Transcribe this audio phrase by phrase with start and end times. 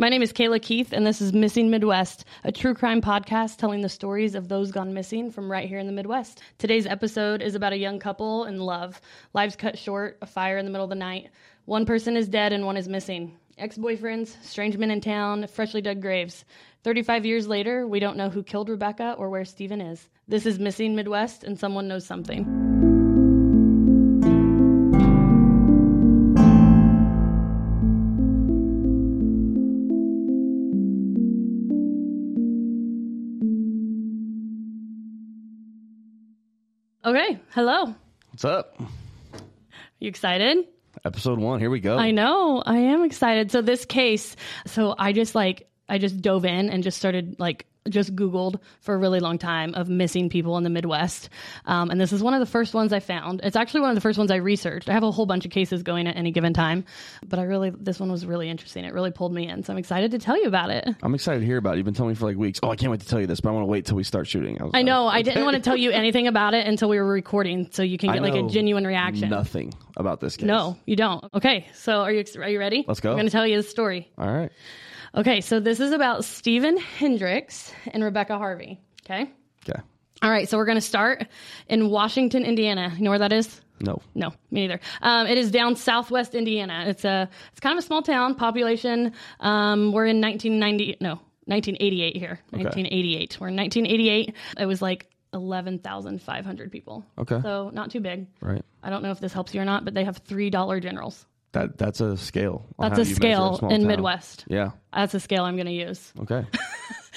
[0.00, 3.80] My name is Kayla Keith, and this is Missing Midwest, a true crime podcast telling
[3.80, 6.40] the stories of those gone missing from right here in the Midwest.
[6.56, 9.00] Today's episode is about a young couple in love.
[9.34, 11.30] Lives cut short, a fire in the middle of the night.
[11.64, 13.36] One person is dead and one is missing.
[13.58, 16.44] Ex boyfriends, strange men in town, freshly dug graves.
[16.84, 20.08] 35 years later, we don't know who killed Rebecca or where Steven is.
[20.28, 22.67] This is Missing Midwest, and someone knows something.
[37.58, 37.92] Hello.
[38.30, 38.80] What's up?
[39.98, 40.58] You excited?
[41.04, 41.58] Episode one.
[41.58, 41.98] Here we go.
[41.98, 42.62] I know.
[42.64, 43.50] I am excited.
[43.50, 47.66] So this case, so I just like I just dove in and just started like
[47.88, 51.28] just Googled for a really long time of missing people in the Midwest.
[51.66, 53.40] Um, and this is one of the first ones I found.
[53.42, 54.88] It's actually one of the first ones I researched.
[54.88, 56.84] I have a whole bunch of cases going at any given time,
[57.26, 58.84] but I really, this one was really interesting.
[58.84, 59.62] It really pulled me in.
[59.62, 60.88] So I'm excited to tell you about it.
[61.02, 61.76] I'm excited to hear about it.
[61.78, 62.60] You've been telling me for like weeks.
[62.62, 64.04] Oh, I can't wait to tell you this, but I want to wait till we
[64.04, 64.58] start shooting.
[64.60, 65.04] was I know.
[65.04, 67.82] like, I didn't want to tell you anything about it until we were recording so
[67.82, 69.28] you can get like a genuine reaction.
[69.28, 70.46] Nothing about this case.
[70.46, 71.24] No, you don't.
[71.34, 71.66] Okay.
[71.74, 72.84] So are you, are you ready?
[72.86, 73.10] Let's go.
[73.10, 74.10] I'm going to tell you the story.
[74.18, 74.50] All right.
[75.14, 78.80] Okay, so this is about Steven Hendricks and Rebecca Harvey.
[79.04, 79.30] Okay.
[79.68, 79.80] Okay.
[80.22, 81.26] All right, so we're going to start
[81.68, 82.92] in Washington, Indiana.
[82.96, 83.60] You know where that is?
[83.80, 84.02] No.
[84.14, 84.80] No, me neither.
[85.02, 86.84] Um, it is down southwest Indiana.
[86.88, 88.34] It's a it's kind of a small town.
[88.34, 89.12] Population.
[89.40, 90.96] Um, we're in 1990.
[91.00, 92.40] No, 1988 here.
[92.50, 93.38] 1988.
[93.40, 94.34] We're in 1988.
[94.58, 97.06] It was like 11,500 people.
[97.18, 97.40] Okay.
[97.42, 98.26] So not too big.
[98.40, 98.64] Right.
[98.82, 101.24] I don't know if this helps you or not, but they have three dollar generals.
[101.52, 102.66] That that's a scale.
[102.78, 103.88] That's a scale small in town.
[103.88, 104.44] Midwest.
[104.48, 104.72] Yeah.
[104.92, 106.12] That's a scale I'm going to use.
[106.20, 106.46] Okay.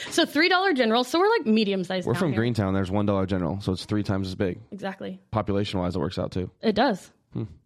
[0.09, 1.07] So three dollar generals.
[1.09, 2.07] So we're like medium sized.
[2.07, 2.73] We're from Greentown.
[2.73, 4.59] There's one dollar general, so it's three times as big.
[4.71, 5.19] Exactly.
[5.29, 6.49] Population wise, it works out too.
[6.59, 7.11] It does.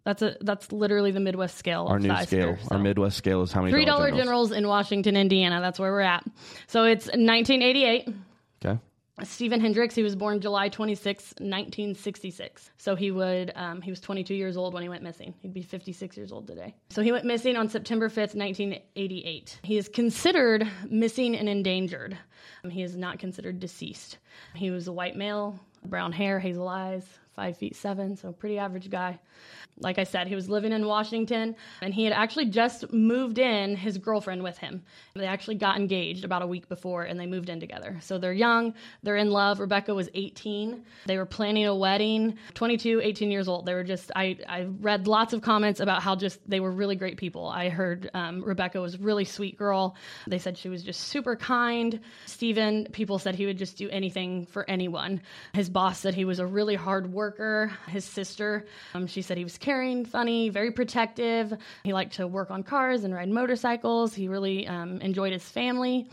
[0.03, 1.85] That's a that's literally the Midwest scale.
[1.85, 1.91] Hmm.
[1.91, 2.75] Our new scale, here, so.
[2.75, 4.49] our Midwest scale is how many Three dollar generals?
[4.49, 5.61] generals in Washington, Indiana.
[5.61, 6.23] That's where we're at.
[6.67, 8.09] So it's 1988.
[8.63, 8.79] Okay.
[9.23, 9.95] Steven Hendricks.
[9.95, 12.71] He was born July 26, 1966.
[12.77, 15.33] So he would um, he was 22 years old when he went missing.
[15.41, 16.75] He'd be 56 years old today.
[16.89, 19.59] So he went missing on September 5th, 1988.
[19.63, 22.17] He is considered missing and endangered.
[22.63, 24.17] Um, he is not considered deceased.
[24.53, 27.05] He was a white male, brown hair, hazel eyes,
[27.35, 29.19] five feet seven, so pretty average guy.
[29.79, 33.75] Like I said, he was living in Washington and he had actually just moved in
[33.75, 34.83] his girlfriend with him.
[35.15, 37.97] They actually got engaged about a week before and they moved in together.
[38.01, 38.73] So they're young,
[39.03, 39.59] they're in love.
[39.59, 40.85] Rebecca was 18.
[41.07, 43.65] They were planning a wedding, 22, 18 years old.
[43.65, 46.95] They were just, I, I read lots of comments about how just they were really
[46.95, 47.45] great people.
[47.49, 49.97] I heard um, Rebecca was a really sweet girl.
[50.25, 51.99] They said she was just super kind.
[52.27, 55.21] Steven, people said he would just do anything for anyone.
[55.53, 57.24] His boss said he was a really hard worker.
[57.87, 61.53] His sister, um, she said he was caring, funny, very protective.
[61.83, 64.13] He liked to work on cars and ride motorcycles.
[64.13, 66.07] He really um, enjoyed his family.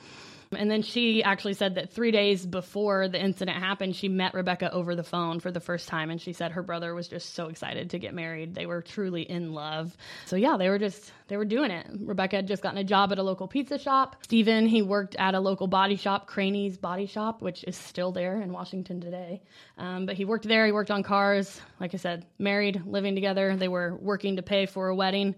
[0.56, 4.72] And then she actually said that three days before the incident happened, she met Rebecca
[4.72, 6.10] over the phone for the first time.
[6.10, 8.54] And she said her brother was just so excited to get married.
[8.54, 9.96] They were truly in love.
[10.26, 11.86] So, yeah, they were just, they were doing it.
[12.00, 14.16] Rebecca had just gotten a job at a local pizza shop.
[14.24, 18.40] Steven, he worked at a local body shop, Craney's Body Shop, which is still there
[18.40, 19.42] in Washington today.
[19.78, 21.60] Um, but he worked there, he worked on cars.
[21.80, 23.56] Like I said, married, living together.
[23.56, 25.34] They were working to pay for a wedding,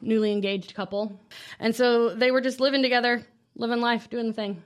[0.00, 1.20] newly engaged couple.
[1.58, 3.24] And so they were just living together
[3.58, 4.62] living life, doing the thing.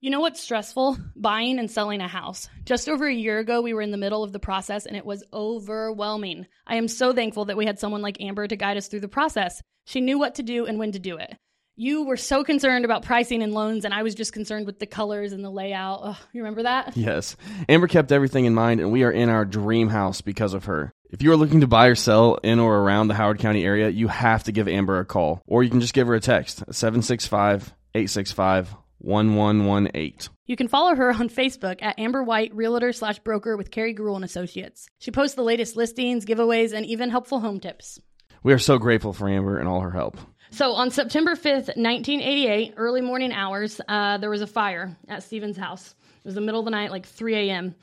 [0.00, 0.98] You know what's stressful?
[1.14, 2.48] Buying and selling a house.
[2.64, 5.06] Just over a year ago, we were in the middle of the process and it
[5.06, 6.46] was overwhelming.
[6.66, 9.08] I am so thankful that we had someone like Amber to guide us through the
[9.08, 9.62] process.
[9.84, 11.36] She knew what to do and when to do it.
[11.78, 14.86] You were so concerned about pricing and loans, and I was just concerned with the
[14.86, 16.00] colors and the layout.
[16.02, 16.96] Ugh, you remember that?
[16.96, 17.36] Yes.
[17.68, 20.90] Amber kept everything in mind, and we are in our dream house because of her.
[21.10, 23.90] If you are looking to buy or sell in or around the Howard County area,
[23.90, 26.64] you have to give Amber a call, or you can just give her a text
[26.70, 30.30] 765 865 1118.
[30.46, 34.16] You can follow her on Facebook at Amber White Realtor slash Broker with Carrie Gruel
[34.16, 34.88] and Associates.
[34.98, 37.98] She posts the latest listings, giveaways, and even helpful home tips.
[38.42, 40.18] We are so grateful for Amber and all her help.
[40.50, 45.56] So on September 5th, 1988, early morning hours, uh, there was a fire at Steven's
[45.56, 45.94] house.
[46.02, 47.74] It was the middle of the night, like 3 a.m.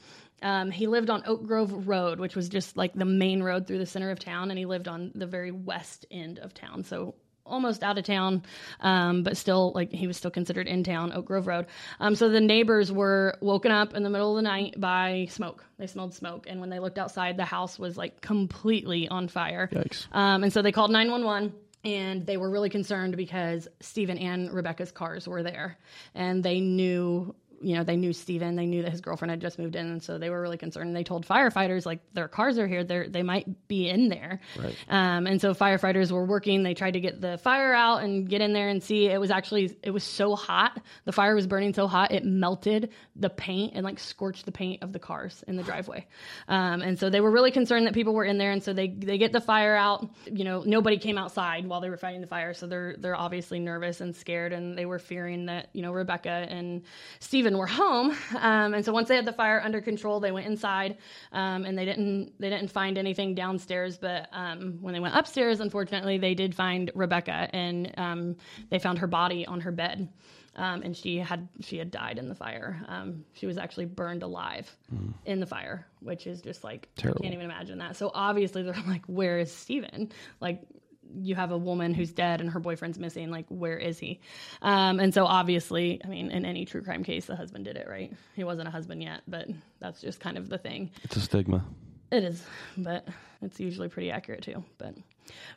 [0.43, 3.79] Um, he lived on Oak Grove Road, which was just like the main road through
[3.79, 6.83] the center of town, and he lived on the very west end of town.
[6.83, 8.43] So almost out of town,
[8.79, 11.67] um, but still like he was still considered in town, Oak Grove Road.
[11.99, 15.63] Um, so the neighbors were woken up in the middle of the night by smoke.
[15.77, 19.69] They smelled smoke, and when they looked outside, the house was like completely on fire.
[19.71, 20.07] Yikes.
[20.13, 21.53] Um, and so they called 911
[21.83, 25.77] and they were really concerned because Steven and Rebecca's cars were there
[26.15, 29.57] and they knew you know, they knew Steven, they knew that his girlfriend had just
[29.57, 29.87] moved in.
[29.87, 30.87] And so they were really concerned.
[30.87, 32.83] And they told firefighters, like, their cars are here.
[32.83, 34.41] They're, they might be in there.
[34.57, 34.75] Right.
[34.89, 36.63] Um, and so firefighters were working.
[36.63, 39.07] They tried to get the fire out and get in there and see.
[39.07, 40.81] It was actually, it was so hot.
[41.05, 44.83] The fire was burning so hot, it melted the paint and like scorched the paint
[44.83, 46.05] of the cars in the driveway.
[46.47, 48.51] Um, and so they were really concerned that people were in there.
[48.51, 50.09] And so they, they get the fire out.
[50.25, 52.53] You know, nobody came outside while they were fighting the fire.
[52.53, 54.53] So they're, they're obviously nervous and scared.
[54.53, 56.83] And they were fearing that, you know, Rebecca and
[57.53, 58.15] Steven were home.
[58.37, 60.97] Um, and so once they had the fire under control, they went inside
[61.31, 63.97] um, and they didn't, they didn't find anything downstairs.
[63.97, 68.35] But um, when they went upstairs, unfortunately, they did find Rebecca and um,
[68.69, 70.09] they found her body on her bed.
[70.55, 72.79] Um, and she had she had died in the fire.
[72.87, 74.71] Um, she was actually burned alive
[75.25, 77.21] in the fire, which is just like Terrible.
[77.21, 77.95] I can't even imagine that.
[77.95, 80.11] So obviously they're like, "Where is Steven?
[80.41, 80.61] Like,
[81.15, 83.29] you have a woman who's dead and her boyfriend's missing.
[83.29, 84.19] Like, where is he?
[84.61, 87.87] Um, and so obviously, I mean, in any true crime case, the husband did it,
[87.89, 88.13] right?
[88.35, 89.47] He wasn't a husband yet, but
[89.79, 90.91] that's just kind of the thing.
[91.03, 91.63] It's a stigma.
[92.11, 92.43] It is,
[92.77, 93.07] but
[93.41, 94.63] it's usually pretty accurate too.
[94.77, 94.95] But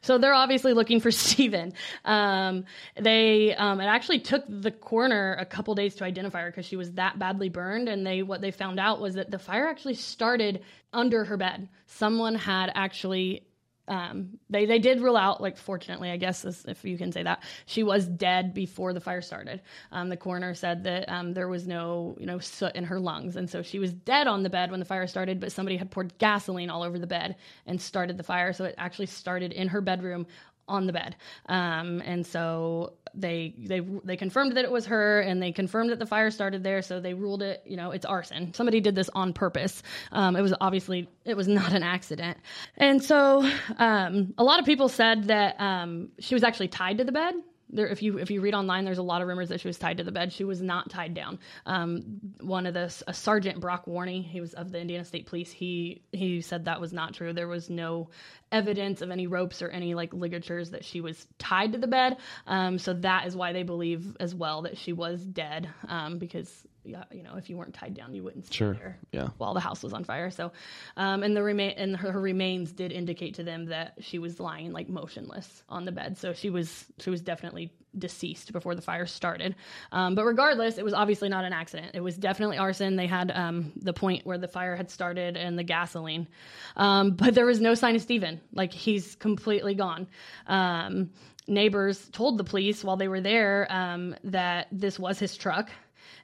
[0.01, 1.75] so they're obviously looking for Steven.
[2.05, 2.65] Um,
[2.99, 6.77] they um, it actually took the coroner a couple days to identify her because she
[6.77, 7.89] was that badly burned.
[7.89, 10.63] And they what they found out was that the fire actually started
[10.93, 11.69] under her bed.
[11.87, 13.46] Someone had actually
[13.89, 17.43] um, they they did rule out, like fortunately, I guess if you can say that,
[17.67, 19.63] she was dead before the fire started.
[19.93, 23.37] Um, the coroner said that um, there was no you know soot in her lungs,
[23.37, 25.41] and so she was dead on the bed when the fire started.
[25.41, 27.37] But somebody had poured gasoline all over the bed
[27.67, 30.27] and started the fire, so it actually started in her bedroom
[30.69, 31.17] on the bed.
[31.47, 35.99] Um, and so they they they confirmed that it was her, and they confirmed that
[35.99, 36.83] the fire started there.
[36.83, 38.53] So they ruled it, you know, it's arson.
[38.55, 39.83] Somebody did this on purpose.
[40.13, 42.39] Um, it was obviously it was not an accident.
[42.77, 43.49] And so
[43.79, 47.35] um, a lot of people said that um, she was actually tied to the bed.
[47.77, 49.79] There, if you if you read online, there's a lot of rumors that she was
[49.79, 50.33] tied to the bed.
[50.33, 51.39] She was not tied down.
[51.67, 55.53] Um, one of the a Sergeant Brock Warney, he was of the Indiana State Police.
[55.53, 57.33] He he said that was not true.
[57.33, 58.11] There was no
[58.51, 62.17] evidence of any ropes or any like ligatures that she was tied to the bed.
[62.47, 65.69] Um, so that is why they believe as well that she was dead.
[65.89, 68.75] Um, because you know, if you weren't tied down, you wouldn't stay Sure.
[68.75, 69.29] there Yeah.
[69.39, 70.31] while the house was on fire.
[70.31, 70.53] So,
[70.97, 74.39] um, and the remain and her, her remains did indicate to them that she was
[74.41, 76.17] lying like motionless on the bed.
[76.19, 79.55] So she was she was definitely deceased before the fire started.
[79.91, 81.93] Um, but regardless, it was obviously not an accident.
[81.95, 82.97] It was definitely arson.
[82.97, 86.29] They had um, the point where the fire had started and the gasoline,
[86.77, 88.41] um, but there was no sign of Steven.
[88.53, 90.09] Like he's completely gone.
[90.47, 91.11] Um,
[91.49, 95.71] neighbors told the police while they were there um, that this was his truck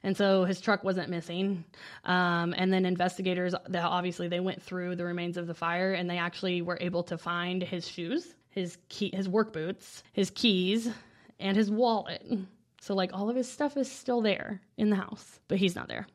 [0.03, 1.63] and so his truck wasn't missing.
[2.03, 6.17] Um, and then investigators, obviously, they went through the remains of the fire, and they
[6.17, 10.89] actually were able to find his shoes, his key, his work boots, his keys,
[11.39, 12.25] and his wallet.
[12.81, 15.87] So like all of his stuff is still there in the house, but he's not
[15.87, 16.05] there.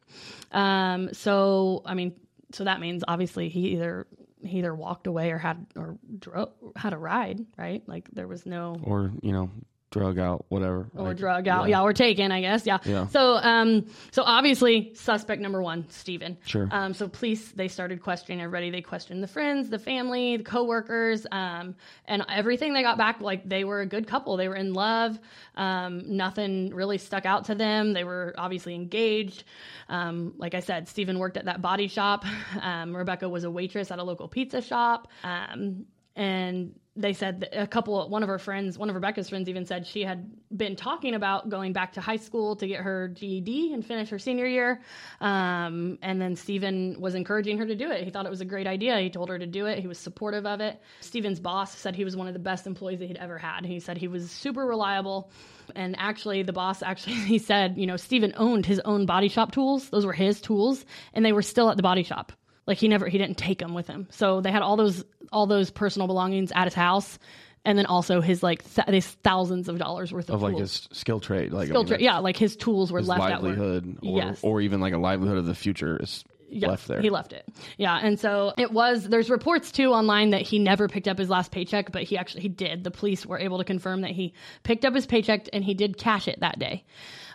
[0.52, 2.14] Um, so I mean,
[2.52, 4.06] so that means obviously he either
[4.44, 7.82] he either walked away or had or drove, had a ride, right?
[7.88, 9.50] Like there was no Or, you know,
[9.90, 10.88] drug out, whatever.
[10.94, 11.80] or Like, drug out, yeah.
[11.82, 12.78] or taken, I guess, yeah.
[12.84, 13.06] Yeah.
[13.06, 16.36] So, um, so obviously, suspect number one, Steven.
[16.44, 16.68] Sure.
[16.70, 18.70] Um, so police they started questioning everybody.
[18.70, 21.74] They questioned the friends, the family, the coworkers, um,
[22.06, 24.36] and everything they got back like they were a good couple.
[24.36, 25.18] They were in love.
[25.56, 27.92] Um, nothing really stuck out to them.
[27.92, 29.44] They were obviously engaged.
[29.88, 32.24] Um, like I said, Steven worked at that body shop.
[32.60, 35.08] Um, Rebecca was a waitress at a local pizza shop.
[35.22, 35.86] Um,
[36.18, 39.86] and they said a couple one of her friends one of rebecca's friends even said
[39.86, 43.86] she had been talking about going back to high school to get her ged and
[43.86, 44.80] finish her senior year.
[45.20, 48.02] Um, and then steven was encouraging her to do it.
[48.02, 48.98] He thought it was a great idea.
[48.98, 49.78] He told her to do it.
[49.78, 50.80] He was supportive of it.
[51.00, 53.64] Steven's boss said he was one of the best employees that he'd ever had.
[53.64, 55.30] He said he was super reliable.
[55.76, 59.52] And actually the boss actually he said you know steven owned his own body shop
[59.52, 59.88] tools.
[59.90, 60.84] Those were his tools.
[61.14, 62.32] And they were still at the body shop
[62.68, 65.46] like he never he didn't take them with him so they had all those all
[65.48, 67.18] those personal belongings at his house
[67.64, 70.86] and then also his like th- these thousands of dollars worth of, Of like tools.
[70.90, 71.52] his skill trade.
[71.52, 74.38] Like, I mean, yeah like his tools were his left livelihood or, Yes.
[74.44, 77.00] or even like a livelihood of the future is Yeah, left there.
[77.02, 77.44] He left it.
[77.76, 79.04] Yeah, and so it was.
[79.06, 82.40] There's reports too online that he never picked up his last paycheck, but he actually
[82.42, 82.84] he did.
[82.84, 84.32] The police were able to confirm that he
[84.62, 86.84] picked up his paycheck and he did cash it that day.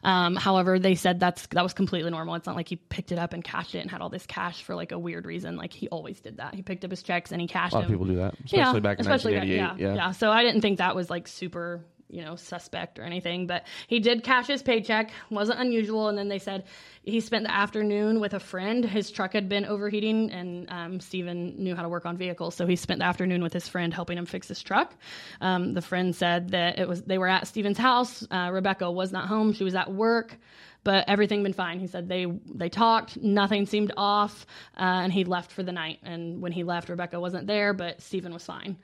[0.03, 2.35] Um, however, they said that's that was completely normal.
[2.35, 4.61] It's not like he picked it up and cashed it and had all this cash
[4.63, 5.55] for like a weird reason.
[5.55, 6.53] Like he always did that.
[6.55, 7.97] He picked up his checks and he cashed a lot of them.
[7.99, 9.81] people do that, especially back in especially back- 1988.
[9.83, 10.11] yeah, yeah.
[10.11, 13.99] So I didn't think that was like super you know, suspect or anything, but he
[13.99, 15.11] did cash his paycheck.
[15.31, 16.09] wasn't unusual.
[16.09, 16.65] And then they said
[17.03, 18.85] he spent the afternoon with a friend.
[18.85, 22.67] His truck had been overheating, and um, Steven knew how to work on vehicles, so
[22.67, 24.93] he spent the afternoon with his friend helping him fix his truck.
[25.41, 28.25] Um, the friend said that it was they were at Steven's house.
[28.29, 30.37] Uh, Rebecca was not home; she was at work
[30.83, 31.79] but everything been fine.
[31.79, 34.45] He said they they talked, nothing seemed off,
[34.77, 35.99] uh, and he left for the night.
[36.03, 38.77] And when he left, Rebecca wasn't there, but Steven was fine.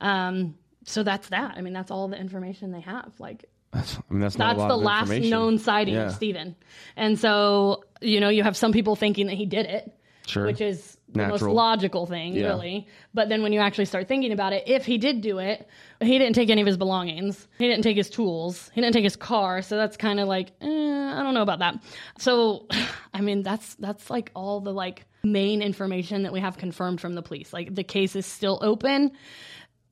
[0.00, 1.54] Um, so that's that.
[1.56, 3.12] I mean, that's all the information they have.
[3.18, 6.06] Like That's, I mean, that's not a that's the last known sighting Yeah.
[6.06, 6.56] of Steven.
[6.96, 9.92] And so, you know, you have some people thinking that he did it,
[10.26, 10.46] Sure.
[10.46, 12.48] which is the most logical thing, Yeah.
[12.48, 12.86] really.
[13.14, 15.68] But then when you actually start thinking about it, if he did do it,
[16.00, 17.46] he didn't take any of his belongings.
[17.58, 18.70] He didn't take his tools.
[18.74, 19.62] He didn't take his car.
[19.62, 21.76] So that's kind of like, eh, I don't know about that.
[22.18, 22.66] So,
[23.14, 27.14] I mean, that's that's like all the like main information that we have confirmed from
[27.14, 27.52] the police.
[27.52, 29.12] Like the case is still open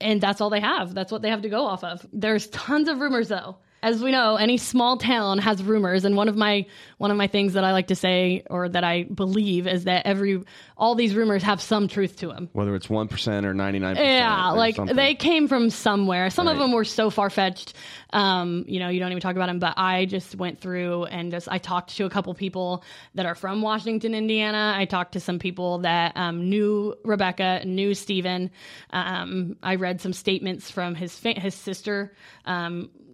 [0.00, 0.94] and that's all they have.
[0.94, 2.06] That's what they have to go off of.
[2.12, 3.58] There's tons of rumors though.
[3.82, 6.66] As we know, any small town has rumors, and one of my
[6.98, 10.04] one of my things that I like to say or that I believe is that
[10.04, 10.42] every
[10.76, 12.48] all these rumors have some truth to them.
[12.52, 13.96] Whether it's 1% or 99%.
[13.96, 14.96] Yeah, like something.
[14.96, 16.28] they came from somewhere.
[16.30, 17.74] Some of them were so far fetched.
[18.12, 19.60] Um, you know, you don't even talk about them.
[19.60, 22.82] But I just went through and just I talked to a couple people
[23.14, 24.74] that are from Washington, Indiana.
[24.76, 28.50] I talked to some people that um, knew Rebecca, knew Steven.
[28.90, 32.12] Um, I read some statements from his fa- his sister.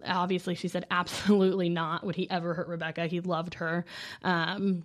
[0.06, 3.06] Obviously, she said absolutely not would he ever hurt Rebecca.
[3.06, 3.84] He loved her.
[4.22, 4.84] Um,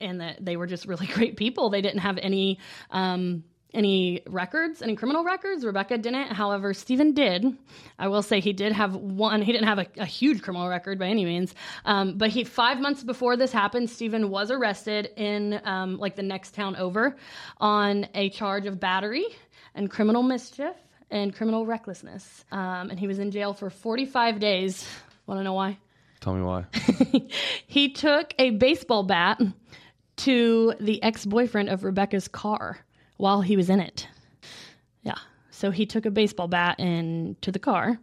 [0.00, 1.70] and that they were just really great people.
[1.70, 2.58] They didn't have any
[2.90, 3.44] um,
[3.74, 5.64] any records, any criminal records.
[5.64, 6.32] Rebecca didn't.
[6.32, 7.44] However, Steven did.
[7.98, 9.42] I will say he did have one.
[9.42, 11.54] He didn't have a, a huge criminal record by any means.
[11.84, 16.22] Um, but he five months before this happened, Steven was arrested in um, like the
[16.22, 17.16] next town over
[17.58, 19.26] on a charge of battery
[19.74, 20.76] and criminal mischief
[21.14, 22.44] and criminal recklessness.
[22.52, 24.86] Um, and he was in jail for 45 days.
[25.26, 25.78] Want to know why?
[26.20, 26.64] Tell me why.
[27.66, 29.40] he took a baseball bat
[30.16, 32.78] to the ex boyfriend of Rebecca's car
[33.16, 34.08] while he was in it.
[35.02, 35.18] Yeah.
[35.50, 37.98] So he took a baseball bat and to the car.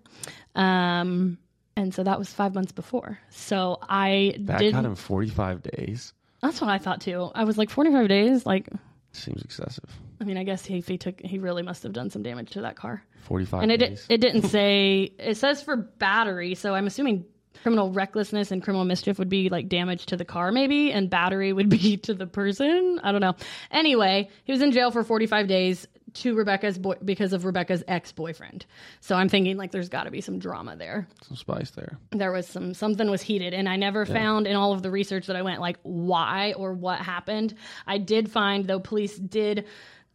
[0.56, 1.38] Um,
[1.76, 3.20] and so that was five months before.
[3.30, 4.74] So I That did.
[4.74, 6.14] got him 45 days.
[6.42, 7.30] That's what I thought too.
[7.36, 8.46] I was like, 45 days?
[8.46, 8.68] Like,
[9.14, 9.90] Seems excessive.
[10.22, 12.52] I mean, I guess he, if he took, he really must have done some damage
[12.52, 13.04] to that car.
[13.24, 14.06] 45 And it, days.
[14.08, 16.54] it didn't say, it says for battery.
[16.56, 17.26] So I'm assuming
[17.64, 21.54] criminal recklessness and criminal mischief would be like damage to the car, maybe, and battery
[21.54, 23.00] would be to the person.
[23.04, 23.36] I don't know.
[23.72, 28.12] Anyway, he was in jail for 45 days to Rebecca's boy because of Rebecca's ex
[28.12, 28.66] boyfriend.
[29.00, 31.98] So I'm thinking like there's got to be some drama there Some spice there.
[32.12, 35.28] there was some something was heated and i never found in all of the research
[35.28, 37.54] that i went like why or what happened
[37.88, 39.66] i did find though police did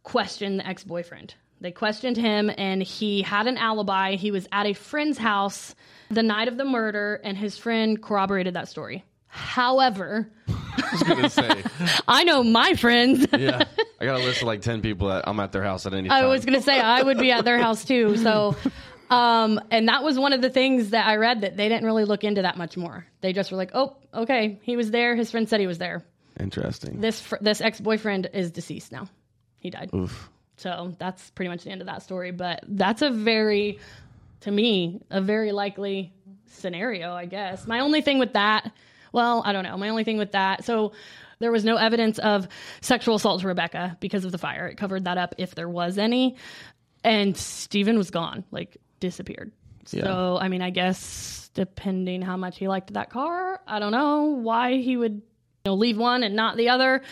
[0.07, 4.73] question the ex-boyfriend they questioned him and he had an alibi he was at a
[4.73, 5.75] friend's house
[6.09, 11.61] the night of the murder and his friend corroborated that story however I
[12.07, 13.65] i know my friends yeah.
[13.99, 16.07] I got a list of like 10 people that I'm at their house at any
[16.07, 16.23] time.
[16.23, 18.15] I was gonna say I would be at their house too.
[18.17, 18.55] So,
[19.09, 22.05] um, and that was one of the things that I read that they didn't really
[22.05, 23.07] look into that much more.
[23.21, 25.15] They just were like, "Oh, okay, he was there.
[25.15, 26.05] His friend said he was there."
[26.39, 27.01] Interesting.
[27.01, 29.09] This fr- this ex boyfriend is deceased now.
[29.59, 29.89] He died.
[29.93, 30.29] Oof.
[30.57, 32.31] So that's pretty much the end of that story.
[32.31, 33.79] But that's a very,
[34.41, 36.13] to me, a very likely
[36.47, 37.67] scenario, I guess.
[37.67, 38.71] My only thing with that,
[39.11, 39.77] well, I don't know.
[39.77, 40.93] My only thing with that, so
[41.39, 42.47] there was no evidence of
[42.81, 44.67] sexual assault to Rebecca because of the fire.
[44.67, 46.37] It covered that up if there was any.
[47.03, 49.51] And Steven was gone, like disappeared.
[49.85, 54.23] So, I mean, I guess depending how much he liked that car, I don't know
[54.23, 55.21] why he would you
[55.65, 57.03] know, leave one and not the other.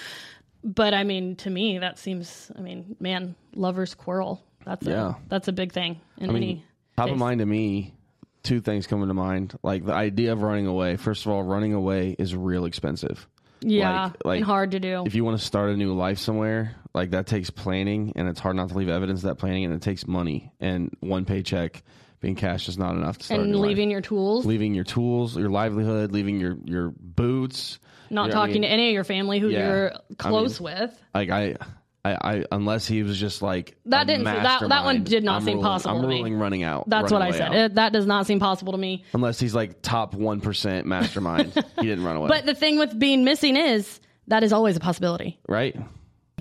[0.66, 2.52] But I mean, to me, that seems.
[2.58, 4.44] I mean, man, lovers quarrel.
[4.66, 5.10] That's Yeah.
[5.12, 6.66] a that's a big thing in I mean, any.
[6.98, 7.94] top of mind to me,
[8.42, 9.56] two things come to mind.
[9.62, 10.96] Like the idea of running away.
[10.98, 13.28] First of all, running away is real expensive.
[13.62, 15.04] Yeah, like- like, and hard to do.
[15.06, 18.40] If you want to start a new life somewhere, like that takes planning, and it's
[18.40, 20.52] hard not to leave evidence of that planning, and it takes money.
[20.60, 21.84] And one paycheck
[22.20, 23.42] being cash is not enough to start.
[23.42, 23.68] and new life.
[23.70, 27.80] leaving your tools, leaving your tools, your livelihood, leaving your your boots.
[28.10, 28.62] not you know what I talking mean?
[28.64, 29.68] to any of your family who Yeah.
[29.68, 30.98] you're I close with.
[31.14, 31.56] Like I,
[32.04, 35.42] I, I unless he was just like That didn't- that- that one did not I'm
[35.46, 36.16] seem ruling- possible I'm to me.
[36.18, 36.88] ruling running out.
[36.88, 37.54] That's what I said.
[37.54, 39.04] It, that does not seem possible to me.
[39.14, 42.28] Unless he's like top one percent mastermind, he didn't run away.
[42.30, 45.40] But the thing with being missing is that is always a possibility.
[45.50, 45.76] right,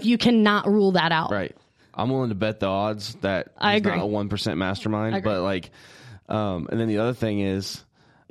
[0.00, 1.30] You cannot rule that out.
[1.30, 1.54] right.
[1.96, 3.96] I'm willing to bet the odds that I he's agree.
[3.96, 5.22] not a one percent mastermind.
[5.22, 5.70] But like,
[6.28, 7.82] um, and then the other thing is,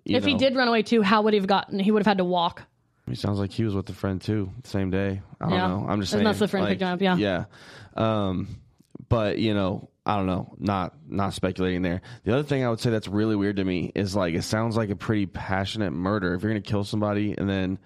[0.05, 1.79] you If he did run away too, how would he have gotten?
[1.79, 2.63] He would have had to walk.
[3.07, 5.21] He sounds like he was with a friend too, same day.
[5.41, 5.67] I don't Yeah.
[5.67, 5.85] know.
[5.87, 6.23] I'm just saying.
[6.23, 7.15] that's the friend like, picked him up, yeah.
[7.17, 7.45] Yeah.
[7.95, 8.47] Um,
[9.09, 12.01] but you know, I don't know, not not speculating there.
[12.23, 14.75] The other thing I would say that's really weird to me is like it sounds
[14.77, 16.33] like a pretty passionate murder.
[16.33, 17.77] If you're gonna kill somebody and then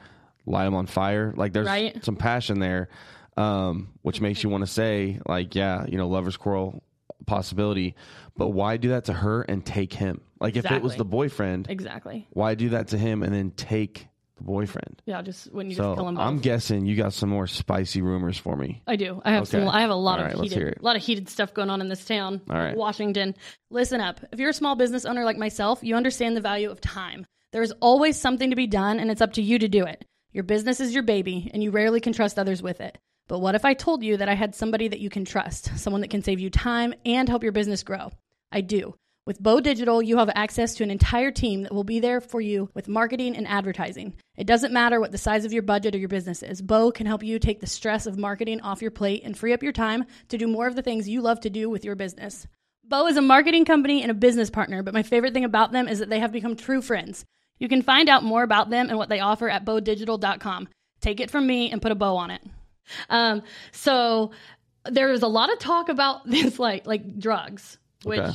[0.46, 2.04] light them on fire, like there's Right.
[2.04, 2.90] some passion there,
[3.38, 6.84] um, which makes you want to say like, yeah, you know, lovers quarrel
[7.26, 7.96] possibility,
[8.36, 10.22] but why do that to her and take him?
[10.40, 12.28] Like if it was the boyfriend, Exactly.
[12.32, 15.02] why do that to him and then take the boyfriend?
[15.06, 16.24] Yeah, just when you So just kill them both.
[16.24, 18.82] I'm guessing you got some more spicy rumors for me.
[18.86, 19.22] I do.
[19.26, 19.60] I have Okay.
[19.60, 19.68] some.
[19.68, 21.90] I have a lot All of heated, a lot of heated stuff going on in
[21.90, 22.76] this town, All right.
[22.78, 23.36] Washington.
[23.72, 24.20] Listen up.
[24.32, 27.26] If you're a small business owner like myself, you understand the value of time.
[27.52, 30.06] There is always something to be done, and it's up to you to do it.
[30.34, 32.98] Your business is your baby, and you rarely can trust others with it.
[33.28, 36.02] But what if I told you that I had somebody that you can trust, someone
[36.02, 38.12] that can save you time and help your business grow?
[38.52, 38.96] I do.
[39.26, 42.40] With Bow Digital, you have access to an entire team that will be there for
[42.40, 44.16] you with marketing and advertising.
[44.38, 46.62] It doesn't matter what the size of your budget or your business is.
[46.62, 49.62] Bow can help you take the stress of marketing off your plate and free up
[49.62, 52.48] your time to do more of the things you love to do with your business.
[52.86, 55.90] Bow is a marketing company and a business partner, but my favorite thing about them
[55.90, 57.26] is that they have become true friends.
[57.60, 60.70] You can find out more about them and what they offer at bowdigital.com.
[61.02, 62.42] Take it from me and put a bow on it.
[63.10, 64.32] Um, so
[64.90, 68.30] there was a lot of talk about this, like like drugs, which Okay.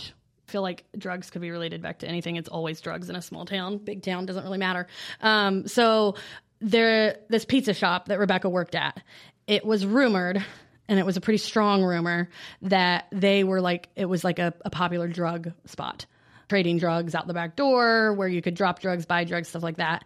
[0.48, 2.36] I feel like drugs could be related back to anything.
[2.36, 3.78] It's always drugs in a small town.
[3.78, 4.86] Big town doesn't really matter.
[5.22, 6.16] Um, so
[6.60, 9.02] there, this pizza shop that Rebecca worked at,
[9.46, 10.44] it was rumored,
[10.88, 12.28] and it was a pretty strong rumor
[12.62, 16.04] that they were like it was like a, a popular drug spot,
[16.50, 19.78] trading drugs out the back door where you could drop drugs, buy drugs, stuff like
[19.78, 20.04] that.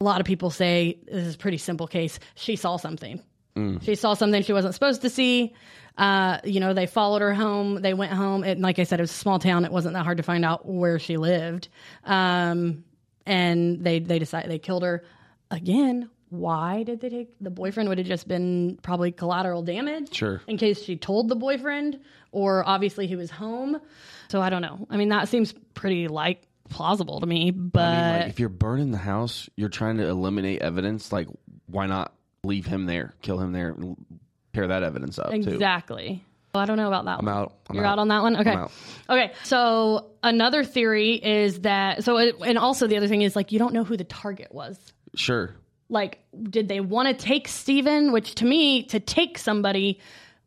[0.00, 2.18] A lot of people say this is a pretty simple case.
[2.34, 3.22] She saw something.
[3.82, 5.54] She saw something she wasn't supposed to see.
[5.96, 7.80] Uh, you know, they followed her home.
[7.80, 8.44] They went home.
[8.44, 9.64] And like I said, it was a small town.
[9.64, 11.68] It wasn't that hard to find out where she lived.
[12.04, 12.84] Um,
[13.24, 15.04] and they they decided they killed her
[15.50, 16.10] again.
[16.28, 17.88] Why did they take the boyfriend?
[17.88, 20.42] Would have just been probably collateral damage, Sure.
[20.48, 22.00] in case she told the boyfriend,
[22.32, 23.80] or obviously he was home.
[24.28, 24.86] So I don't know.
[24.90, 27.52] I mean, that seems pretty like plausible to me.
[27.52, 31.12] But I mean, like, if you're burning the house, you're trying to eliminate evidence.
[31.12, 31.28] Like,
[31.66, 32.12] why not
[32.46, 33.76] leave him there, kill him there,
[34.54, 35.36] tear that evidence up too?
[35.36, 36.24] exactly.
[36.54, 37.18] Well, I don't know about that.
[37.18, 37.34] I'm one.
[37.34, 37.52] out.
[37.68, 37.98] I'm You're out.
[37.98, 38.36] on that one?
[38.36, 38.50] Okay.
[38.50, 38.72] out.
[39.10, 39.32] Okay.
[39.44, 43.58] So another theory is that so it, and also the other thing is like you
[43.58, 44.78] don't know who the target was.
[45.14, 45.54] Sure.
[45.90, 50.00] Like did they want to take Steven, which to me to take somebody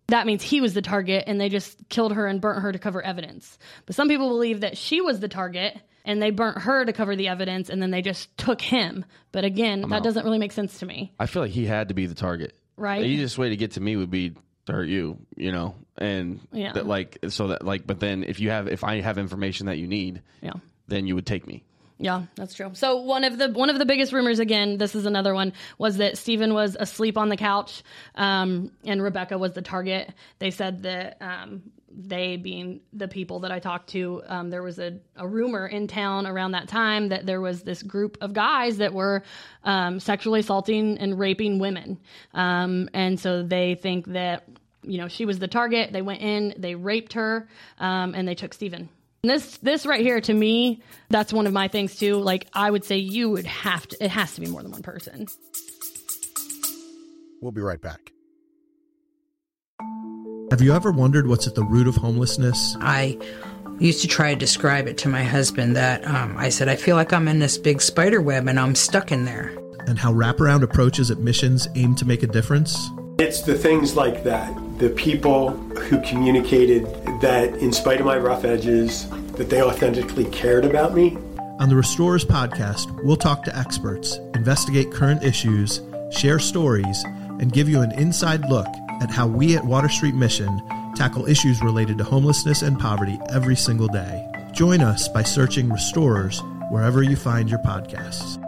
[0.08, 2.80] that means he was the target and they just killed her and burnt her to
[2.80, 3.58] cover evidence.
[3.86, 7.16] But some people believe that she was the target and they burnt her to cover
[7.16, 9.06] the evidence and then they just took him.
[9.32, 11.14] But again, that doesn't really make sense to me.
[11.20, 12.54] I feel like he had to be the target.
[12.78, 13.02] Right.
[13.02, 14.32] The easiest way to get to me would be
[14.66, 16.74] to hurt you, you know, and Yeah.
[16.74, 19.78] that like so that like, but then if you have if I have information that
[19.78, 20.54] you need, Yeah.
[20.88, 21.64] then you would take me.
[22.02, 22.72] Yeah, that's true.
[22.76, 25.98] So one of the one of the biggest rumors again, this is another one, was
[25.98, 27.84] that Steven was asleep on the couch,
[28.16, 30.14] um, and Rebecca was the target.
[30.40, 31.62] They said that um,
[32.08, 35.88] they, being the people that I talked to, um, there was a, a rumor in
[35.88, 39.24] town around that time that there was this group of guys that were
[39.64, 42.00] um, sexually assaulting and raping women,
[42.34, 44.48] um, and so they think that
[44.84, 45.92] you know she was the target.
[45.92, 47.48] They went in, they raped her,
[47.80, 48.90] um, and they took Steven.
[49.24, 52.16] And This this right here to me, that's one of my things too.
[52.16, 54.84] Like I would say you would have to it has to be more than one
[54.84, 55.28] person.
[57.42, 58.14] We'll be right back.
[60.52, 62.76] Have you ever wondered what's at the root of homelessness?
[62.82, 63.20] I
[63.78, 66.96] used to try to describe it to my husband that um, I said, I feel
[66.96, 69.56] like I'm in this big spider web and I'm stuck in there.
[69.86, 72.90] And how wraparound approaches at missions aim to make a difference?
[73.20, 76.86] It's the things like that, the people who communicated
[77.22, 81.16] that in spite of my rough edges, that they authentically cared about me.
[81.60, 87.04] On the Restorers podcast, we'll talk to experts, investigate current issues, share stories,
[87.40, 88.66] and give you an inside look
[89.02, 90.62] at how we at Water Street Mission
[90.96, 94.26] tackle issues related to homelessness and poverty every single day.
[94.52, 98.44] Join us by searching Restorers wherever you find your podcasts.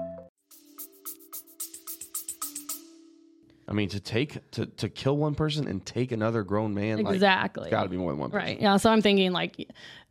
[3.68, 7.14] I mean, to take to to kill one person and take another grown man, like,
[7.14, 7.70] exactly.
[7.70, 8.32] got to be more than one.
[8.32, 8.46] Person.
[8.46, 8.62] Right.
[8.62, 8.76] Yeah.
[8.76, 9.66] So I'm thinking like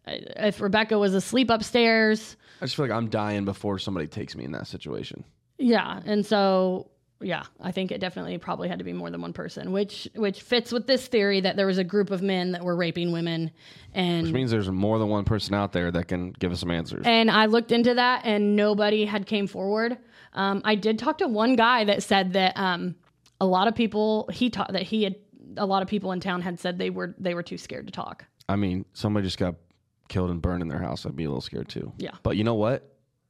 [0.06, 4.44] if Rebecca was asleep upstairs, I just feel like I'm dying before somebody takes me
[4.44, 5.24] in that situation.
[5.58, 6.89] yeah, and so
[7.20, 10.40] yeah, I think it definitely probably had to be more than one person, which which
[10.42, 13.50] fits with this theory that there was a group of men that were raping women,
[13.94, 16.70] and Which means there's more than one person out there that can give us some
[16.70, 17.04] answers.
[17.06, 19.98] and I looked into that, and nobody had came forward.
[20.32, 22.94] Um, I did talk to one guy that said that um,
[23.40, 25.16] a lot of people he taught that he had
[25.56, 27.92] a lot of people in town had said they were they were too scared to
[27.92, 28.24] talk.
[28.48, 29.56] I mean, somebody just got
[30.08, 31.06] killed and burned in their house.
[31.06, 31.92] I'd be a little scared too.
[31.98, 32.12] Yeah.
[32.22, 32.82] But you know what?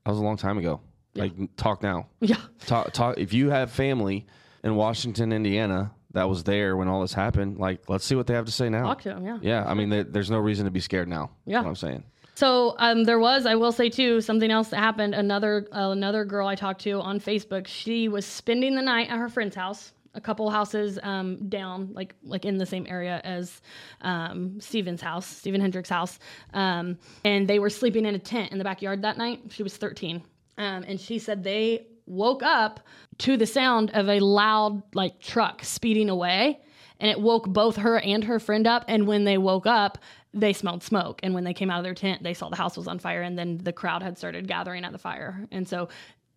[0.04, 0.80] That was a long time ago.
[1.14, 2.06] Like, talk now.
[2.20, 3.18] Yeah, Talk, talk.
[3.18, 4.26] If you have family
[4.62, 7.58] in Washington, Indiana, that was there when all this happened.
[7.58, 8.82] Like, let's see what they have to say now.
[8.84, 9.38] Talk to him, yeah.
[9.42, 11.30] Yeah, I mean, there- there's no reason to be scared now.
[11.46, 11.60] Yeah.
[11.62, 12.04] What I'm saying.
[12.36, 15.14] So um, there was, I will say too, something else that happened.
[15.14, 17.66] Another uh, another girl I talked to on Facebook.
[17.66, 22.14] She was spending the night at her friend's house, a couple houses um, down, like
[22.22, 23.60] like in the same area as
[24.00, 26.18] um, Steven's house, Steven Hendrick's house,
[26.54, 29.40] um, and they were sleeping in a tent in the backyard that night.
[29.50, 30.22] She was 13,
[30.58, 32.80] um, and she said they woke up
[33.18, 36.60] to the sound of a loud like truck speeding away.
[36.98, 38.84] And it woke both her and her friend up.
[38.88, 39.98] And when they woke up
[40.32, 41.20] they smelled smoke.
[41.22, 43.22] And when they came out of their tent they saw the house was on fire.
[43.22, 45.46] And then the crowd had started gathering at the fire.
[45.50, 45.88] And so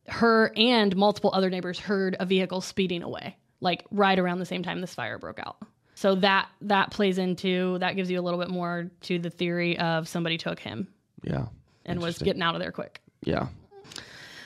[0.08, 4.62] her and multiple other neighbors heard a vehicle speeding away like right around the same
[4.64, 5.58] time this fire broke out.
[5.96, 9.78] So that that plays into that gives you a little bit more to the theory
[9.80, 10.88] of somebody took him
[11.24, 11.46] Yeah.
[11.86, 13.02] and was getting out of there quick.
[13.24, 13.48] Yeah.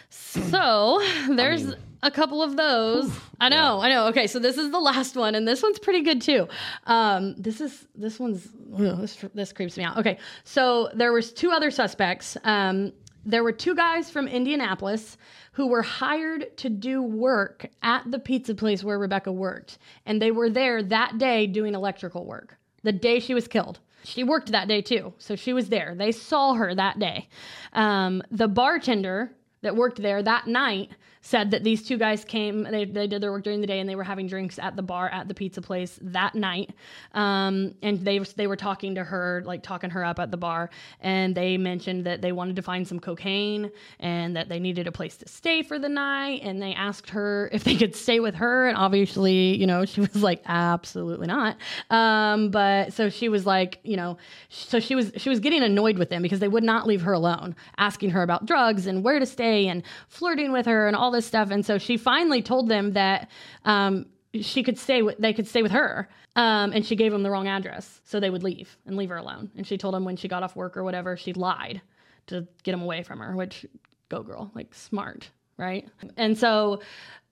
[0.09, 1.01] So
[1.35, 3.11] there's a couple of those.
[3.39, 4.07] I know, I know.
[4.07, 6.47] Okay, so this is the last one, and this one's pretty good too.
[6.85, 9.97] Um, this is this one's ugh, this this creeps me out.
[9.97, 12.37] Okay, so there was two other suspects.
[12.43, 12.93] Um,
[13.25, 15.17] there were two guys from Indianapolis
[15.51, 20.31] who were hired to do work at the pizza place where Rebecca worked, and they
[20.31, 22.57] were there that day doing electrical work.
[22.83, 23.79] The day she was killed.
[24.03, 25.93] She worked that day too, so she was there.
[25.97, 27.27] They saw her that day.
[27.73, 30.89] Um, the bartender that worked there that night
[31.27, 33.89] said that these two guys came they, they did their work during the day and
[33.89, 36.71] they were having drinks at the bar at the pizza place that night.
[37.13, 40.69] Um, and they, they were talking to her like talking her up at the bar.
[41.01, 44.91] And they mentioned that they wanted to find some cocaine and that they needed a
[44.91, 46.43] place to stay for the night.
[46.43, 48.69] And they asked her if they could stay with her.
[48.69, 51.57] And obviously you know she was like absolutely not.
[51.89, 55.97] Um, but so she was like you know so she was she was getting annoyed
[55.97, 59.19] with them because they would not leave her alone asking her about drugs and where
[59.19, 61.51] to stay and flirting with her and all stuff.
[61.51, 63.29] And so she finally told them that
[63.65, 64.05] um,
[64.39, 67.29] she could stay with they could stay with her um, and she gave them the
[67.31, 68.01] wrong address.
[68.03, 69.51] So they would leave and leave her alone.
[69.55, 71.81] And she told them when she got off work or whatever she lied
[72.27, 73.65] to get them away from her which
[74.09, 75.87] go girl like smart right?
[76.17, 76.81] And so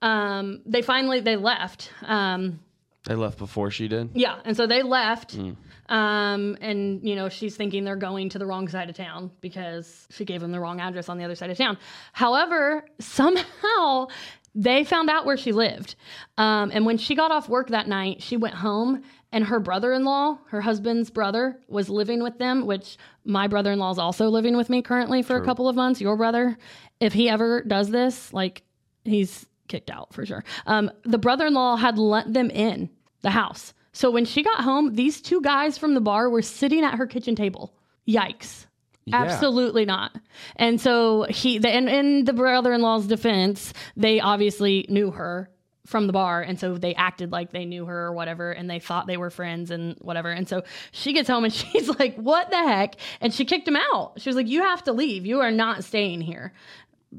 [0.02, 2.58] um, they finally they left um,
[3.04, 4.10] They left before she did.
[4.14, 5.38] yeah, and so they left.
[5.88, 10.06] Um, and you know, she's thinking they're going to the wrong side of town because
[10.10, 11.78] she gave them the wrong address on the other side of town.
[12.12, 14.08] However, somehow
[14.54, 15.96] they found out where she lived.
[16.38, 20.38] Um, and when she got off work that night, she went home and her brother-in-law,
[20.48, 24.80] her husband's brother, was living with them, which my brother-in-law is also living with me
[24.80, 26.00] currently for a couple of months.
[26.00, 26.56] Your brother,
[27.00, 28.62] if he ever does this, like
[29.04, 30.42] he's kicked out for sure.
[30.66, 32.88] Um, the brother-in-law had let them in
[33.20, 33.74] the house.
[33.96, 37.06] So when she got home, these two guys from the bar were sitting at her
[37.06, 37.72] kitchen table.
[38.06, 38.66] Yikes.
[39.10, 40.14] Absolutely not.
[40.56, 45.48] And so he, the, and in the brother-in-law's defense, they obviously knew her
[45.86, 48.80] from the bar, and so they acted like they knew her or whatever, and they
[48.80, 50.30] thought they were friends and whatever.
[50.30, 53.76] And so she gets home and she's like, "What the heck?" And she kicked him
[53.76, 54.20] out.
[54.20, 55.24] She was like, "You have to leave.
[55.24, 56.52] You are not staying here."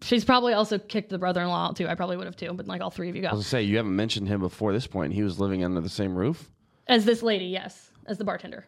[0.04, 1.88] She's probably also kicked the brother-in-law out too.
[1.88, 3.32] I probably would have too, but like all three of you guys.
[3.32, 5.14] I was gonna say you haven't mentioned him before this point.
[5.14, 6.52] He was living under the same roof.
[6.88, 8.68] As this lady, yes, as the bartender.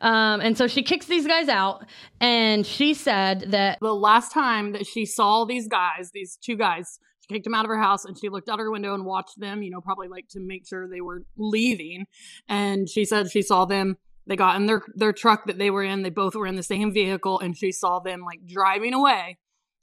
[0.00, 1.86] Um, and so she kicks these guys out,
[2.20, 6.98] and she said that the last time that she saw these guys, these two guys,
[7.20, 9.38] she kicked them out of her house and she looked out her window and watched
[9.38, 12.06] them, you know, probably like to make sure they were leaving.
[12.48, 13.96] And she said she saw them.
[14.26, 16.02] They got in their their truck that they were in.
[16.02, 19.38] They both were in the same vehicle, and she saw them like driving away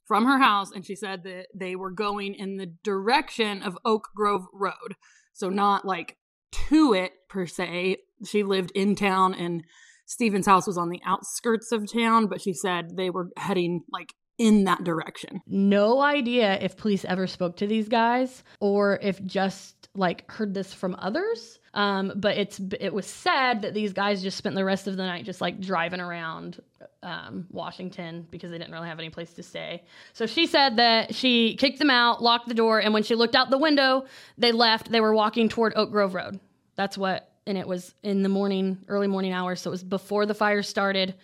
[0.05, 0.71] from her house.
[0.71, 4.95] And she said that they were going in the direction of Oak Grove Road,
[5.33, 6.17] so not like
[6.51, 7.97] to it per se.
[8.25, 9.63] She lived in town, and
[10.05, 14.13] Steven's house was on the outskirts of town, but she said they were heading like
[14.39, 15.41] in that direction.
[15.45, 20.73] no idea if police ever spoke to these guys or if just like heard this
[20.73, 21.59] from others.
[21.73, 25.05] Um, but it's it was said that these guys just spent the rest of the
[25.05, 26.59] night just like driving around
[27.03, 29.83] um, Washington because they didn't really have any place to stay.
[30.13, 33.35] So she said that she kicked them out, locked the door, and when she looked
[33.35, 34.05] out the window,
[34.37, 34.91] they left.
[34.91, 36.39] They were walking toward Oak Grove Road.
[36.75, 39.61] That's what, and it was in the morning, early morning hours.
[39.61, 41.15] So it was before the fire started.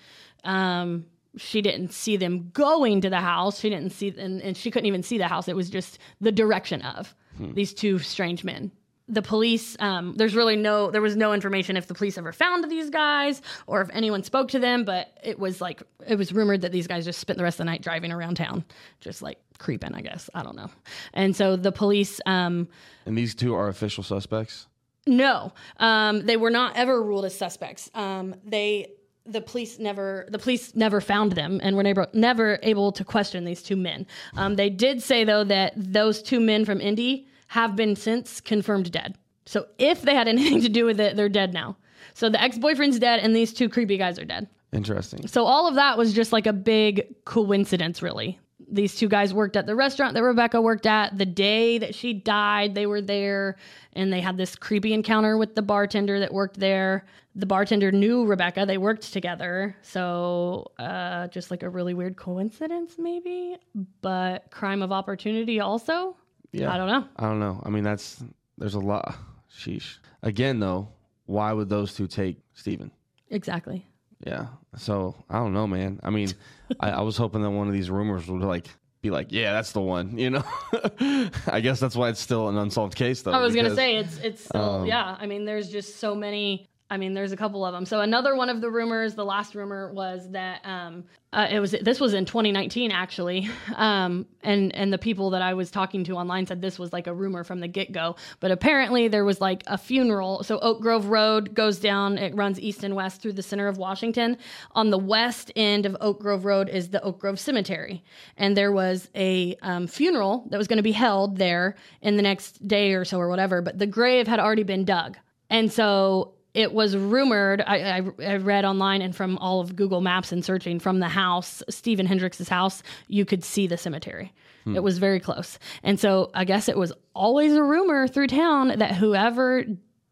[0.43, 1.05] Um,
[1.37, 3.59] she didn't see them going to the house.
[3.59, 5.47] She didn't see, and, and she couldn't even see the house.
[5.47, 7.13] It was just the direction of
[7.53, 8.71] these two strange men.
[9.07, 12.69] The police, um, there's really no, there was no information if the police ever found
[12.71, 16.61] these guys or if anyone spoke to them, but it was like, it was rumored
[16.61, 18.65] that these guys just spent the rest of the night driving around town,
[19.01, 20.27] just like creeping, I guess.
[20.33, 20.71] I don't know.
[21.13, 22.67] And so the police, um,
[23.05, 24.65] And these two are official suspects.
[25.05, 27.91] no, um, they were not ever ruled as suspects.
[27.93, 28.87] Um, they,
[29.27, 33.45] the police never, the police never found them, and were never, never able to question
[33.45, 34.07] these two men.
[34.35, 38.91] Um, they did say though that those two men from Indy have been since confirmed
[38.91, 39.17] dead.
[39.45, 41.77] So if they had anything to do with it, they're dead now.
[42.13, 44.47] So the ex boyfriend's dead, and these two creepy guys are dead.
[44.71, 45.27] Interesting.
[45.27, 48.39] So all of that was just like a big coincidence, really.
[48.69, 51.17] These two guys worked at the restaurant that Rebecca worked at.
[51.17, 53.57] The day that she died, they were there
[53.93, 57.05] and they had this creepy encounter with the bartender that worked there.
[57.35, 59.75] The bartender knew Rebecca, they worked together.
[59.81, 63.57] So uh, just like a really weird coincidence, maybe,
[64.01, 66.15] but crime of opportunity also.
[66.61, 66.73] Yeah.
[66.73, 67.07] I don't know.
[67.17, 67.61] I don't know.
[67.65, 68.23] I mean, that's
[68.57, 69.15] there's a lot.
[69.51, 69.97] Sheesh.
[70.23, 70.89] Again, though,
[71.25, 72.91] why would those two take Steven?
[73.29, 73.85] Exactly.
[74.25, 74.47] Yeah.
[74.77, 75.99] So I don't know, man.
[76.03, 76.29] I mean,
[76.79, 78.67] I, I was hoping that one of these rumors would like
[79.01, 80.17] be like, yeah, that's the one.
[80.17, 80.43] You know.
[81.47, 83.31] I guess that's why it's still an unsolved case, though.
[83.31, 85.15] I was gonna say it's it's still um, yeah.
[85.19, 86.69] I mean, there's just so many.
[86.87, 87.83] I mean, there's a couple of them.
[87.83, 91.71] So another one of the rumors, the last rumor was that um, uh, it was
[91.71, 96.13] this was in 2019 actually, um, and and the people that I was talking to
[96.13, 98.17] online said this was like a rumor from the get go.
[98.39, 100.43] But apparently there was like a funeral.
[100.43, 102.19] So Oak Grove Road goes down.
[102.19, 104.37] It runs east and west through the center of Washington.
[104.73, 108.03] On the west end of Oak Grove Road is the Oak Grove Cemetery,
[108.37, 112.21] and there was a um, funeral that was going to be held there in the
[112.21, 113.63] next day or so or whatever.
[113.63, 115.17] But the grave had already been dug,
[115.49, 120.01] and so it was rumored I, I, I read online and from all of google
[120.01, 124.33] maps and searching from the house steven hendricks' house you could see the cemetery.
[124.73, 125.59] It was very close.
[125.83, 129.63] And so i guess it was always a rumor through town that whoever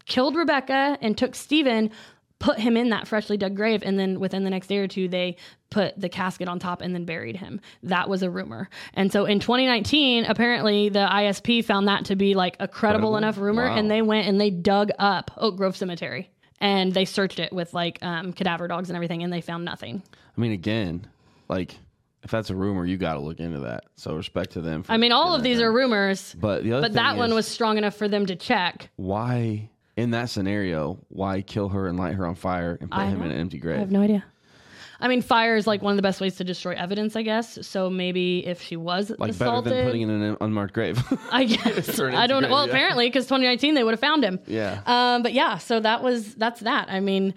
[0.06, 1.89] killed rebecca and took steven
[2.43, 5.08] put him in that freshly dug grave and then within the next day or two
[5.08, 5.38] they
[5.69, 9.23] put the casket on top and then buried him that was a rumor and so
[9.23, 13.15] in 2019 apparently the isp found that to be like a credible, Credible?
[13.17, 13.77] enough rumor Wow.
[13.77, 16.29] and they went and they dug up oak grove cemetery
[16.60, 20.03] and they searched it with like um, cadaver dogs and everything and they found nothing
[20.38, 21.08] I mean, again,
[21.47, 21.77] like
[22.23, 23.84] if that's a rumor, you got to look into that.
[23.97, 24.82] So respect to them.
[24.84, 27.34] For i mean all of these are rumors But the other, but that thing one
[27.34, 31.97] was strong enough for them to check why in that scenario, why kill her and
[31.97, 33.77] light her on fire and put I him in an empty grave?
[33.77, 34.23] i have no idea
[35.03, 37.60] I mean, fire is like one of the best ways to destroy evidence, I guess.
[37.67, 41.03] So maybe if she was like assaulted, better than putting in an unmarked grave.
[41.32, 42.49] I guess I don't know.
[42.49, 42.71] Well, yeah.
[42.71, 44.39] apparently, because 2019 they would have found him.
[44.47, 44.82] yeah.
[44.86, 46.89] Um, but yeah, so that was that's that.
[46.89, 47.34] I mean,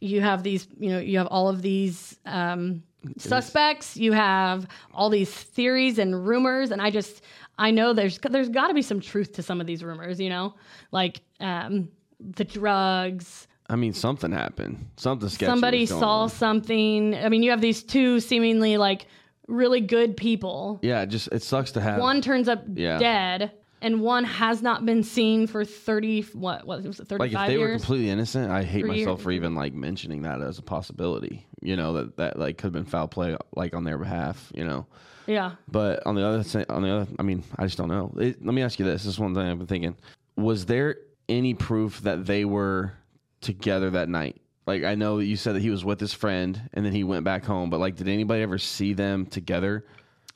[0.00, 2.82] you have these, you know, you have all of these um,
[3.16, 3.96] suspects.
[3.96, 7.22] You have all these theories and rumors, and I just
[7.58, 10.20] I know there's there's got to be some truth to some of these rumors.
[10.20, 10.54] You know,
[10.92, 11.88] like um,
[12.20, 13.46] the drugs.
[13.68, 14.86] I mean, something happened.
[14.96, 15.50] Something sketchy.
[15.50, 16.28] Somebody saw on.
[16.28, 17.14] something.
[17.14, 19.06] I mean, you have these two seemingly like
[19.48, 20.78] really good people.
[20.82, 22.00] Yeah, it just it sucks to have.
[22.00, 22.98] One turns up Yeah.
[22.98, 23.52] dead.
[23.82, 27.46] And one has not been seen for thirty what what was it thirty like if
[27.48, 29.22] they were completely innocent, I hate myself years.
[29.24, 31.46] for even like mentioning that as a possibility.
[31.60, 34.50] You know that that like could have been foul play like on their behalf.
[34.54, 34.86] You know,
[35.26, 38.12] yeah, but on the other sa- on the other, I mean, I just don't know.
[38.18, 39.96] It, let me ask you this: This is one thing I've been thinking.
[40.36, 40.96] Was there
[41.28, 42.92] any proof that they were
[43.40, 44.40] together that night?
[44.66, 47.04] Like I know that you said that he was with his friend and then he
[47.04, 49.84] went back home, but like, did anybody ever see them together?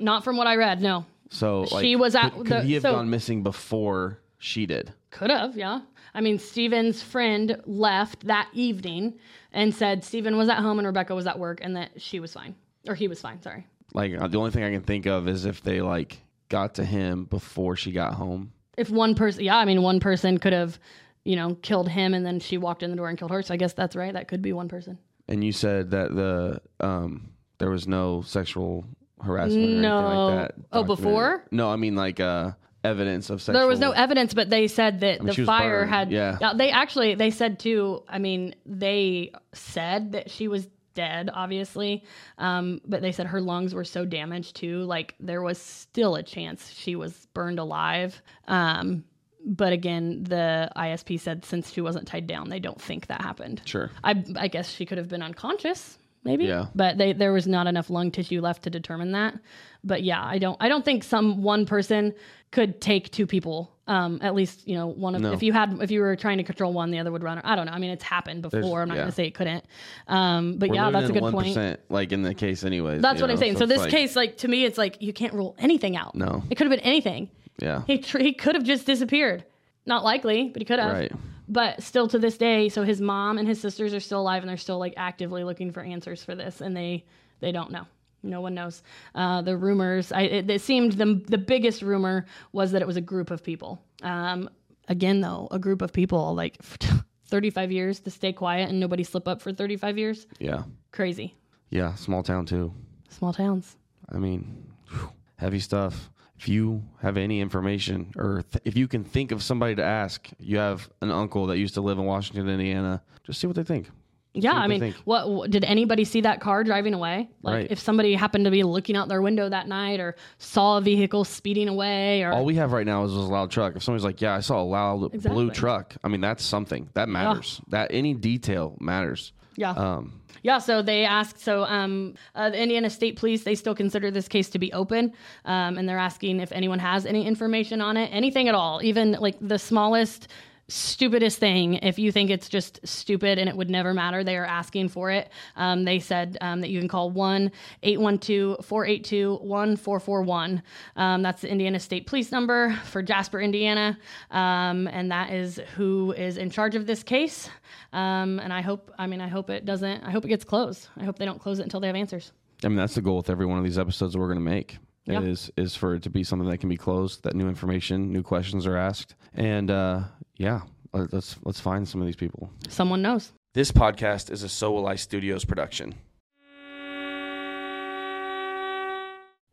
[0.01, 0.81] not from what I read.
[0.81, 4.21] No, So like, She was at Could, the- could he have so- gone missing before
[4.39, 4.93] she did?
[5.11, 5.81] Could have, yeah.
[6.15, 9.15] I mean, Steven's friend left that evening
[9.53, 12.33] and said Steven was at home and Rebecca was at work and that she was
[12.33, 12.55] fine.
[12.87, 13.67] Or he was fine, sorry.
[13.95, 16.85] Like uh, the only thing I can think of is if they like got to
[16.85, 18.53] him before she got home.
[18.77, 20.79] If one person, yeah, I mean, one person could have,
[21.25, 23.43] you know, killed him and then she walked in the door and killed her.
[23.43, 24.13] So I guess that's right.
[24.13, 24.99] That could be one person.
[25.29, 28.85] And you said that the um there was no sexual
[29.21, 29.99] harassment or No.
[29.99, 30.55] anything like that.
[30.73, 31.45] Oh, before?
[31.51, 32.53] No, I mean like uh
[32.85, 33.61] evidence of sexual.
[33.61, 36.13] There was no evidence, but they said that mean, the fire burned, had.
[36.13, 36.53] yeah.
[36.55, 38.05] They actually they said too.
[38.09, 40.69] I mean, they said that she was
[40.99, 42.03] dead, obviously,
[42.39, 44.81] um, but they said her lungs were so damaged too.
[44.83, 48.21] Like there was still a chance she was burned alive.
[48.49, 49.05] Um,
[49.47, 53.63] but again, the ISP said since she wasn't tied down, they don't think that happened.
[53.65, 53.93] Sure.
[54.03, 56.47] I, I guess she could have been unconscious, maybe.
[56.47, 56.67] Yeah.
[56.75, 59.39] But they, there was not enough lung tissue left to determine that.
[59.85, 62.13] But yeah, I don't I don't think some one person
[62.51, 63.73] could take two people.
[63.89, 65.33] Um, at least you know one of No.
[65.33, 67.39] if you had if you were trying to control one, the other would run.
[67.39, 67.73] I don't know.
[67.73, 68.83] I mean, it's happened before.
[68.83, 69.01] I'm not yeah.
[69.01, 69.65] going to say it couldn't.
[70.07, 71.81] Um, but We're yeah, that's a good point.
[71.89, 73.01] Like in the case, anyways.
[73.01, 73.57] That's what I'm saying.
[73.57, 76.15] So, it's this like- case, like to me, it's like you can't rule anything out.
[76.15, 76.45] No.
[76.51, 77.31] it could have been anything.
[77.59, 77.83] Yeah.
[77.87, 79.45] He tr- he could have just disappeared.
[79.87, 80.93] Not likely, but he could have.
[80.93, 81.13] Right.
[81.49, 84.51] But still, to this day, so his mom and his sisters are still alive, and
[84.51, 87.07] they're still like actively looking for answers for this, and they
[87.41, 87.87] they don't know.
[88.23, 88.83] No one knows.
[89.15, 90.11] Uh, the rumors.
[90.13, 93.43] I, it, it seemed the the biggest rumor was that it was a group of
[93.45, 93.81] people.
[94.03, 94.51] Um,
[94.89, 96.57] again, though, a group of people like
[97.27, 100.27] 35 years to stay quiet and nobody slip up for 35 years.
[100.39, 100.63] Yeah.
[100.93, 101.35] Crazy.
[101.71, 101.95] Yeah.
[101.95, 102.73] Small town too.
[103.09, 103.77] Small towns.
[104.11, 106.11] I mean, whew, heavy stuff.
[106.39, 110.29] if you have any information or th- if you can think of somebody to ask,
[110.39, 113.65] you have an uncle that used to live in Washington, Indiana, just see what they
[113.65, 113.91] think.
[114.35, 117.29] Yeah, I mean, what, what did anybody see that car driving away?
[117.43, 117.67] Like, Right.
[117.71, 121.25] if somebody happened to be looking out their window that night, or saw a vehicle
[121.25, 123.75] speeding away, or All we have right now is a loud truck.
[123.75, 127.09] If somebody's like, "Yeah, I saw a loud blue truck," I mean, that's something that
[127.09, 127.61] matters.
[127.69, 129.33] That any detail matters.
[129.57, 130.59] yeah, Um, yeah.
[130.59, 131.41] So they asked.
[131.41, 135.13] So um, uh, the Indiana State Police they still consider this case to be open,
[135.47, 139.13] um, and they're asking if anyone has any information on it, anything at all, even
[139.13, 140.29] like the smallest.
[140.71, 141.75] Stupidest thing.
[141.75, 145.11] If you think it's just stupid and it would never matter, they are asking for
[145.11, 145.31] it.
[145.57, 147.51] Um, they said um, that you can call 1
[147.83, 150.63] 812 482 1441.
[150.97, 153.99] Um, That's the Indiana State Police number for Jasper, Indiana.
[154.31, 157.49] Um, and that is who is in charge of this case.
[157.95, 160.89] Um, and I hope, I mean, I hope it doesn't, I hope it gets closed.
[160.99, 162.33] I hope they don't close it until they have answers.
[162.63, 164.51] I mean, that's the goal with every one of these episodes that we're going to
[164.51, 164.77] make.
[165.07, 168.23] Is is for it to be something that can be closed, that new information, new
[168.23, 170.03] questions are asked, and uh,
[170.39, 172.51] yeah, let- let's let's find some of these people.
[172.69, 173.33] Someone knows.
[173.55, 175.95] This podcast is a So Will I Studios production.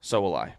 [0.02, 0.56] So will I.